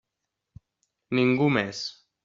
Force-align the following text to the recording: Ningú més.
Ningú 1.19 1.53
més. 1.59 1.87